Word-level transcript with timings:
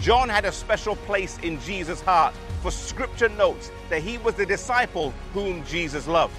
John 0.00 0.30
had 0.30 0.46
a 0.46 0.52
special 0.52 0.96
place 0.96 1.38
in 1.42 1.60
Jesus' 1.60 2.00
heart, 2.00 2.34
for 2.62 2.70
scripture 2.70 3.28
notes 3.28 3.70
that 3.90 4.02
he 4.02 4.16
was 4.16 4.34
the 4.34 4.46
disciple 4.46 5.12
whom 5.34 5.62
Jesus 5.66 6.08
loved. 6.08 6.34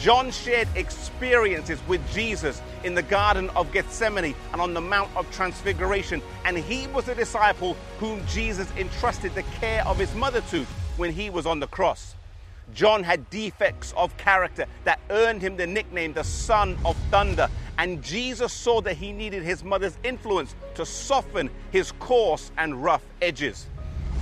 John 0.00 0.32
shared 0.32 0.68
experiences 0.74 1.80
with 1.86 2.00
Jesus 2.12 2.60
in 2.82 2.96
the 2.96 3.02
Garden 3.02 3.48
of 3.50 3.72
Gethsemane 3.72 4.34
and 4.52 4.60
on 4.60 4.74
the 4.74 4.80
Mount 4.80 5.08
of 5.16 5.30
Transfiguration, 5.30 6.20
and 6.44 6.58
he 6.58 6.88
was 6.88 7.04
the 7.04 7.14
disciple 7.14 7.76
whom 7.98 8.26
Jesus 8.26 8.68
entrusted 8.76 9.34
the 9.36 9.44
care 9.60 9.86
of 9.86 9.98
his 9.98 10.12
mother 10.16 10.40
to 10.50 10.64
when 10.96 11.12
he 11.12 11.30
was 11.30 11.46
on 11.46 11.60
the 11.60 11.68
cross. 11.68 12.16
John 12.74 13.04
had 13.04 13.30
defects 13.30 13.94
of 13.96 14.16
character 14.16 14.66
that 14.82 14.98
earned 15.10 15.40
him 15.40 15.56
the 15.56 15.66
nickname 15.66 16.12
the 16.12 16.24
Son 16.24 16.76
of 16.84 16.96
Thunder, 17.12 17.48
and 17.78 18.02
Jesus 18.02 18.52
saw 18.52 18.80
that 18.82 18.96
he 18.96 19.12
needed 19.12 19.42
his 19.42 19.62
mother's 19.62 19.98
influence 20.02 20.54
to 20.74 20.86
soften 20.86 21.50
his 21.70 21.92
coarse 21.92 22.50
and 22.58 22.82
rough 22.82 23.04
edges. 23.20 23.66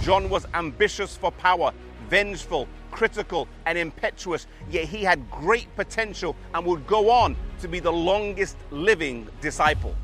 John 0.03 0.29
was 0.29 0.47
ambitious 0.55 1.17
for 1.17 1.31
power, 1.31 1.73
vengeful, 2.09 2.69
critical, 2.91 3.49
and 3.67 3.79
impetuous, 3.79 4.47
yet 4.71 4.85
he 4.85 5.03
had 5.03 5.31
great 5.31 5.75
potential 5.77 6.37
and 6.53 6.67
would 6.67 6.87
go 6.87 7.11
on 7.11 7.37
to 7.61 7.69
be 7.69 7.81
the 7.81 7.93
longest 7.93 8.57
living 8.71 9.29
disciple. 9.41 9.95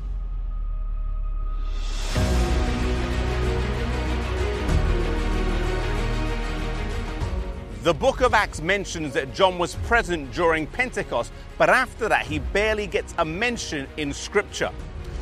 The 7.83 7.95
book 7.95 8.21
of 8.21 8.35
Acts 8.35 8.61
mentions 8.61 9.15
that 9.15 9.33
John 9.33 9.57
was 9.57 9.73
present 9.73 10.31
during 10.33 10.67
Pentecost, 10.67 11.31
but 11.57 11.67
after 11.67 12.07
that, 12.09 12.27
he 12.27 12.37
barely 12.37 12.85
gets 12.85 13.15
a 13.17 13.25
mention 13.25 13.87
in 13.97 14.13
Scripture. 14.13 14.69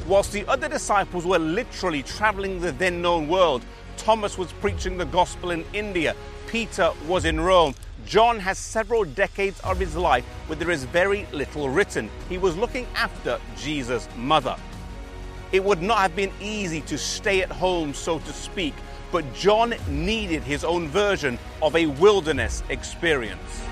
Whilst 0.09 0.33
the 0.33 0.45
other 0.45 0.67
disciples 0.67 1.25
were 1.25 1.39
literally 1.39 2.03
traveling 2.03 2.59
the 2.59 2.73
then 2.73 3.01
known 3.01 3.29
world, 3.29 3.63
Thomas 3.95 4.37
was 4.37 4.51
preaching 4.51 4.97
the 4.97 5.05
gospel 5.05 5.51
in 5.51 5.63
India, 5.71 6.17
Peter 6.47 6.91
was 7.07 7.23
in 7.23 7.39
Rome. 7.39 7.75
John 8.05 8.37
has 8.39 8.57
several 8.57 9.05
decades 9.05 9.57
of 9.61 9.79
his 9.79 9.95
life 9.95 10.25
where 10.47 10.57
there 10.57 10.71
is 10.71 10.83
very 10.83 11.27
little 11.31 11.69
written. 11.69 12.09
He 12.27 12.37
was 12.37 12.57
looking 12.57 12.87
after 12.93 13.39
Jesus' 13.55 14.09
mother. 14.17 14.57
It 15.51 15.63
would 15.63 15.81
not 15.81 15.97
have 15.97 16.15
been 16.15 16.31
easy 16.39 16.81
to 16.81 16.97
stay 16.97 17.41
at 17.41 17.51
home, 17.51 17.93
so 17.95 18.19
to 18.19 18.33
speak, 18.33 18.75
but 19.11 19.33
John 19.33 19.73
needed 19.87 20.43
his 20.43 20.63
own 20.63 20.87
version 20.87 21.39
of 21.61 21.75
a 21.75 21.87
wilderness 21.87 22.61
experience. 22.69 23.63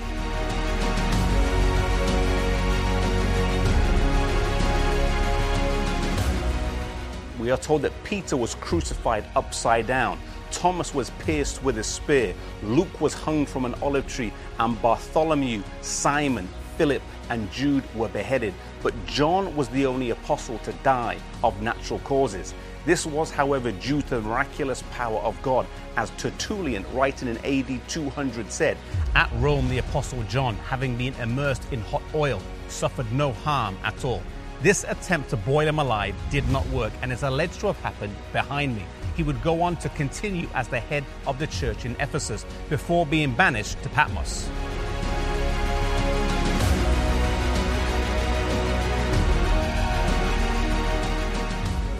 We 7.38 7.52
are 7.52 7.56
told 7.56 7.82
that 7.82 7.92
Peter 8.02 8.36
was 8.36 8.56
crucified 8.56 9.24
upside 9.36 9.86
down. 9.86 10.18
Thomas 10.50 10.92
was 10.92 11.10
pierced 11.20 11.62
with 11.62 11.78
a 11.78 11.84
spear. 11.84 12.34
Luke 12.64 13.00
was 13.00 13.14
hung 13.14 13.46
from 13.46 13.64
an 13.64 13.74
olive 13.80 14.08
tree. 14.08 14.32
And 14.58 14.80
Bartholomew, 14.82 15.62
Simon, 15.80 16.48
Philip, 16.78 17.02
and 17.28 17.50
Jude 17.50 17.84
were 17.94 18.08
beheaded. 18.08 18.54
But 18.82 18.94
John 19.04 19.54
was 19.56 19.68
the 19.68 19.84
only 19.84 20.10
apostle 20.10 20.58
to 20.60 20.72
die 20.84 21.18
of 21.44 21.60
natural 21.60 21.98
causes. 22.00 22.54
This 22.86 23.04
was, 23.04 23.30
however, 23.30 23.72
due 23.72 24.00
to 24.02 24.08
the 24.08 24.20
miraculous 24.22 24.82
power 24.92 25.18
of 25.18 25.40
God, 25.42 25.66
as 25.96 26.10
Tertullian, 26.16 26.86
writing 26.94 27.28
in 27.28 27.36
AD 27.38 27.80
200, 27.88 28.50
said 28.50 28.78
At 29.14 29.30
Rome, 29.34 29.68
the 29.68 29.78
Apostle 29.78 30.22
John, 30.22 30.54
having 30.56 30.96
been 30.96 31.14
immersed 31.14 31.70
in 31.72 31.80
hot 31.80 32.02
oil, 32.14 32.40
suffered 32.68 33.12
no 33.12 33.32
harm 33.32 33.76
at 33.82 34.04
all. 34.04 34.22
This 34.62 34.84
attempt 34.84 35.30
to 35.30 35.36
boil 35.36 35.68
him 35.68 35.78
alive 35.78 36.14
did 36.30 36.48
not 36.48 36.66
work 36.68 36.92
and 37.02 37.12
is 37.12 37.24
alleged 37.24 37.60
to 37.60 37.66
have 37.66 37.80
happened 37.80 38.14
behind 38.32 38.76
me. 38.76 38.84
He 39.16 39.22
would 39.22 39.42
go 39.42 39.62
on 39.62 39.76
to 39.78 39.88
continue 39.90 40.48
as 40.54 40.68
the 40.68 40.80
head 40.80 41.04
of 41.26 41.38
the 41.38 41.46
church 41.48 41.84
in 41.84 41.96
Ephesus 42.00 42.46
before 42.68 43.04
being 43.04 43.34
banished 43.34 43.82
to 43.82 43.88
Patmos. 43.88 44.48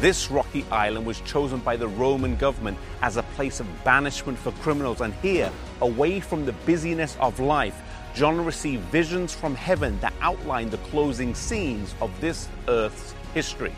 This 0.00 0.30
rocky 0.30 0.64
island 0.70 1.06
was 1.06 1.20
chosen 1.22 1.58
by 1.58 1.74
the 1.76 1.88
Roman 1.88 2.36
government 2.36 2.78
as 3.02 3.16
a 3.16 3.24
place 3.34 3.58
of 3.58 3.66
banishment 3.82 4.38
for 4.38 4.52
criminals, 4.52 5.00
and 5.00 5.12
here, 5.14 5.50
away 5.80 6.20
from 6.20 6.46
the 6.46 6.52
busyness 6.52 7.16
of 7.20 7.40
life, 7.40 7.74
John 8.14 8.44
received 8.44 8.84
visions 8.92 9.34
from 9.34 9.56
heaven 9.56 9.98
that 9.98 10.12
outlined 10.20 10.70
the 10.70 10.78
closing 10.78 11.34
scenes 11.34 11.96
of 12.00 12.12
this 12.20 12.48
earth's 12.68 13.12
history. 13.34 13.74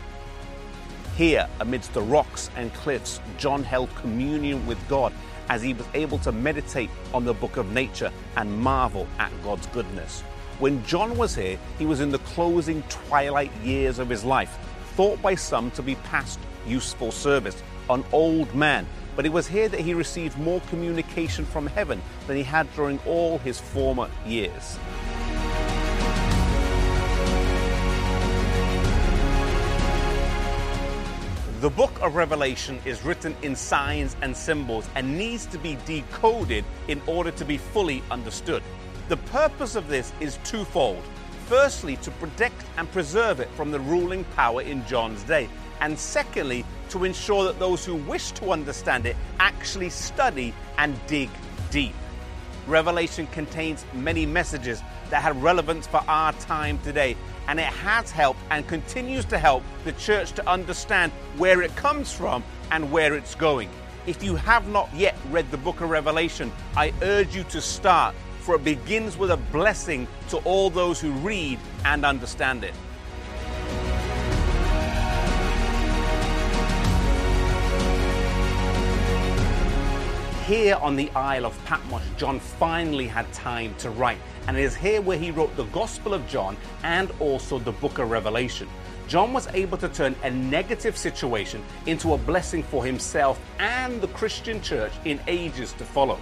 Here, 1.17 1.47
amidst 1.59 1.91
the 1.93 2.03
rocks 2.03 2.51
and 2.55 2.71
cliffs, 2.75 3.19
John 3.39 3.63
held 3.63 3.93
communion 3.95 4.63
with 4.67 4.77
God 4.87 5.13
as 5.49 5.63
he 5.63 5.73
was 5.73 5.87
able 5.95 6.19
to 6.19 6.31
meditate 6.31 6.91
on 7.15 7.25
the 7.25 7.33
book 7.33 7.57
of 7.57 7.71
nature 7.71 8.11
and 8.37 8.61
marvel 8.61 9.07
at 9.17 9.31
God's 9.43 9.65
goodness. 9.67 10.21
When 10.59 10.85
John 10.85 11.17
was 11.17 11.35
here, 11.35 11.57
he 11.79 11.87
was 11.87 11.99
in 11.99 12.11
the 12.11 12.19
closing 12.19 12.83
twilight 12.83 13.51
years 13.63 13.97
of 13.97 14.07
his 14.07 14.23
life 14.23 14.55
thought 14.95 15.21
by 15.21 15.35
some 15.35 15.71
to 15.71 15.81
be 15.81 15.95
past 15.95 16.39
useful 16.67 17.11
service, 17.11 17.61
an 17.89 18.03
old 18.11 18.53
man. 18.53 18.85
But 19.15 19.25
it 19.25 19.33
was 19.33 19.47
here 19.47 19.67
that 19.67 19.79
he 19.79 19.93
received 19.93 20.37
more 20.37 20.61
communication 20.69 21.45
from 21.45 21.67
heaven 21.67 22.01
than 22.27 22.37
he 22.37 22.43
had 22.43 22.73
during 22.75 22.99
all 23.05 23.37
his 23.39 23.59
former 23.59 24.09
years. 24.25 24.79
The 31.59 31.69
book 31.69 32.01
of 32.01 32.15
Revelation 32.15 32.79
is 32.85 33.05
written 33.05 33.35
in 33.43 33.55
signs 33.55 34.15
and 34.23 34.35
symbols 34.35 34.89
and 34.95 35.15
needs 35.15 35.45
to 35.47 35.59
be 35.59 35.77
decoded 35.85 36.65
in 36.87 36.99
order 37.05 37.29
to 37.29 37.45
be 37.45 37.57
fully 37.57 38.01
understood. 38.09 38.63
The 39.09 39.17
purpose 39.17 39.75
of 39.75 39.87
this 39.87 40.11
is 40.19 40.39
twofold 40.43 41.03
firstly, 41.51 41.97
to 41.97 42.09
protect 42.11 42.63
and 42.77 42.89
preserve 42.93 43.41
it 43.41 43.49
from 43.57 43.71
the 43.71 43.79
ruling 43.81 44.23
power 44.37 44.61
in 44.61 44.85
John's 44.85 45.21
day, 45.23 45.49
and 45.81 45.99
secondly, 45.99 46.63
to 46.87 47.03
ensure 47.03 47.43
that 47.43 47.59
those 47.59 47.83
who 47.83 47.95
wish 47.95 48.31
to 48.31 48.51
understand 48.51 49.05
it 49.05 49.17
actually 49.37 49.89
study 49.89 50.53
and 50.77 50.97
dig 51.07 51.29
deep. 51.69 51.93
Revelation 52.67 53.27
contains 53.33 53.83
many 53.93 54.25
messages 54.25 54.81
that 55.09 55.21
have 55.21 55.43
relevance 55.43 55.85
for 55.85 56.01
our 56.07 56.31
time 56.33 56.79
today, 56.85 57.17
and 57.49 57.59
it 57.59 57.65
has 57.65 58.11
helped 58.11 58.39
and 58.49 58.65
continues 58.69 59.25
to 59.25 59.37
help 59.37 59.61
the 59.83 59.91
church 59.91 60.31
to 60.31 60.49
understand 60.49 61.11
where 61.35 61.61
it 61.61 61.75
comes 61.75 62.13
from 62.13 62.45
and 62.71 62.89
where 62.93 63.13
it's 63.13 63.35
going. 63.35 63.69
If 64.07 64.23
you 64.23 64.37
have 64.37 64.69
not 64.69 64.89
yet 64.95 65.17
read 65.29 65.51
the 65.51 65.57
book 65.57 65.81
of 65.81 65.89
Revelation, 65.89 66.49
I 66.77 66.93
urge 67.01 67.35
you 67.35 67.43
to 67.49 67.59
start 67.59 68.15
for 68.41 68.55
it 68.55 68.63
begins 68.63 69.17
with 69.17 69.31
a 69.31 69.37
blessing 69.37 70.07
to 70.29 70.37
all 70.39 70.69
those 70.69 70.99
who 70.99 71.11
read 71.11 71.59
and 71.85 72.03
understand 72.03 72.63
it. 72.63 72.73
Here 80.45 80.75
on 80.81 80.97
the 80.97 81.09
Isle 81.11 81.45
of 81.45 81.65
Patmos, 81.65 82.01
John 82.17 82.39
finally 82.39 83.07
had 83.07 83.31
time 83.31 83.73
to 83.75 83.89
write, 83.89 84.17
and 84.47 84.57
it 84.57 84.63
is 84.63 84.75
here 84.75 84.99
where 84.99 85.17
he 85.17 85.31
wrote 85.31 85.55
the 85.55 85.63
Gospel 85.65 86.13
of 86.13 86.27
John 86.27 86.57
and 86.83 87.09
also 87.21 87.57
the 87.57 87.71
book 87.71 87.99
of 87.99 88.11
Revelation. 88.11 88.67
John 89.07 89.33
was 89.33 89.47
able 89.53 89.77
to 89.77 89.87
turn 89.87 90.15
a 90.23 90.31
negative 90.31 90.97
situation 90.97 91.63
into 91.85 92.13
a 92.13 92.17
blessing 92.17 92.63
for 92.63 92.83
himself 92.83 93.39
and 93.59 94.01
the 94.01 94.07
Christian 94.09 94.61
church 94.61 94.91
in 95.05 95.21
ages 95.27 95.73
to 95.73 95.85
follow. 95.85 96.19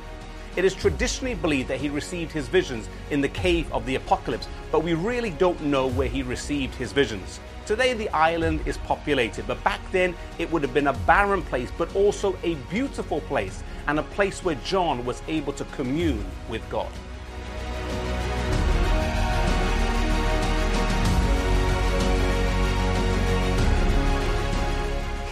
It 0.60 0.66
is 0.66 0.76
traditionally 0.76 1.36
believed 1.36 1.70
that 1.70 1.80
he 1.80 1.88
received 1.88 2.34
his 2.34 2.50
visions 2.50 2.90
in 3.12 3.22
the 3.22 3.30
cave 3.30 3.72
of 3.72 3.86
the 3.86 3.96
Apocalypse, 3.96 4.46
but 4.74 4.84
we 4.84 4.94
really 4.94 5.30
don't 5.30 5.64
know 5.64 5.88
where 5.88 6.10
he 6.10 6.22
received 6.22 6.76
his 6.76 6.92
visions. 6.92 7.40
Today, 7.66 7.94
the 7.94 8.10
island 8.10 8.60
is 8.66 8.76
populated, 8.80 9.48
but 9.48 9.64
back 9.64 9.80
then 9.94 10.14
it 10.38 10.52
would 10.52 10.62
have 10.62 10.74
been 10.74 10.88
a 10.88 10.94
barren 11.08 11.44
place, 11.44 11.72
but 11.78 11.96
also 11.96 12.38
a 12.44 12.56
beautiful 12.70 13.22
place, 13.22 13.64
and 13.88 14.00
a 14.00 14.04
place 14.04 14.44
where 14.44 14.56
John 14.56 15.06
was 15.06 15.22
able 15.30 15.54
to 15.54 15.64
commune 15.64 16.26
with 16.50 16.70
God. 16.70 16.92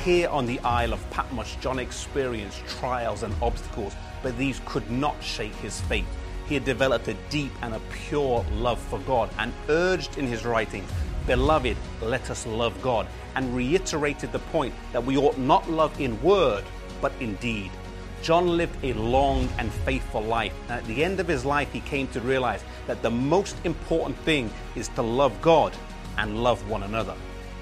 Here 0.06 0.30
on 0.30 0.46
the 0.46 0.58
Isle 0.62 0.94
of 0.94 1.10
Patmos, 1.10 1.58
John 1.60 1.80
experienced 1.80 2.66
trials 2.80 3.24
and 3.24 3.36
obstacles, 3.42 3.94
but 4.28 4.38
these 4.38 4.60
could 4.66 4.92
not 4.92 5.16
shake 5.24 5.56
his 5.56 5.80
faith. 5.80 6.06
He 6.50 6.56
had 6.56 6.66
developed 6.66 7.08
a 7.08 7.14
deep 7.30 7.54
and 7.62 7.74
a 7.74 7.80
pure 7.90 8.46
love 8.52 8.78
for 8.78 9.00
God 9.00 9.30
and 9.40 9.54
urged 9.70 10.18
in 10.18 10.28
his 10.28 10.44
writings, 10.44 10.92
Beloved, 11.26 11.78
let 12.02 12.30
us 12.30 12.46
love 12.46 12.82
God, 12.82 13.08
and 13.36 13.56
reiterated 13.56 14.34
the 14.34 14.40
point 14.40 14.74
that 14.92 15.06
we 15.06 15.16
ought 15.16 15.38
not 15.38 15.70
love 15.70 15.98
in 16.02 16.22
word, 16.22 16.66
but 17.00 17.14
in 17.22 17.36
deed. 17.36 17.72
John 18.22 18.58
lived 18.58 18.76
a 18.84 18.92
long 18.92 19.48
and 19.60 19.72
faithful 19.72 20.24
life, 20.24 20.54
and 20.64 20.72
at 20.72 20.86
the 20.88 21.06
end 21.06 21.22
of 21.22 21.28
his 21.30 21.46
life, 21.46 21.72
he 21.72 21.80
came 21.80 22.10
to 22.10 22.20
realize 22.20 22.66
that 22.86 23.02
the 23.02 23.12
most 23.12 23.56
important 23.64 24.18
thing 24.26 24.52
is 24.76 24.90
to 24.90 25.02
love 25.02 25.42
God 25.42 25.72
and 26.18 26.44
love 26.44 26.70
one 26.70 26.84
another. 26.84 27.16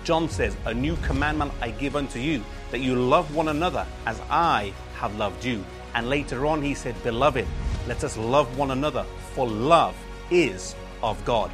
John 0.03 0.29
says, 0.29 0.57
A 0.65 0.73
new 0.73 0.95
commandment 1.03 1.51
I 1.61 1.69
give 1.69 1.95
unto 1.95 2.17
you, 2.17 2.43
that 2.71 2.79
you 2.79 2.95
love 2.95 3.35
one 3.35 3.49
another 3.49 3.85
as 4.07 4.19
I 4.31 4.73
have 4.95 5.15
loved 5.15 5.45
you. 5.45 5.63
And 5.95 6.09
later 6.09 6.45
on, 6.45 6.61
he 6.61 6.75
said, 6.75 7.01
Beloved, 7.03 7.47
let 7.87 8.03
us 8.03 8.17
love 8.17 8.57
one 8.57 8.71
another, 8.71 9.05
for 9.33 9.47
love 9.47 9.95
is 10.29 10.75
of 11.01 11.23
God. 11.25 11.49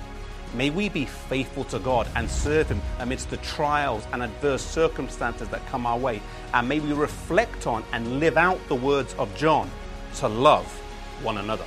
May 0.54 0.70
we 0.70 0.90
be 0.90 1.06
faithful 1.06 1.64
to 1.66 1.80
God 1.80 2.10
and 2.16 2.30
serve 2.30 2.68
Him 2.68 2.82
amidst 3.00 3.30
the 3.30 3.38
trials 3.38 4.06
and 4.12 4.22
adverse 4.22 4.62
circumstances 4.62 5.48
that 5.50 5.66
come 5.68 5.86
our 5.86 5.98
way. 5.98 6.22
And 6.54 6.68
may 6.68 6.80
we 6.80 6.92
reflect 6.92 7.68
on 7.68 7.86
and 7.94 8.20
live 8.20 8.36
out 8.36 8.60
the 8.68 8.76
words 8.76 9.14
of 9.14 9.34
John 9.36 9.72
to 10.16 10.28
love 10.28 10.66
one 11.24 11.38
another. 11.38 11.66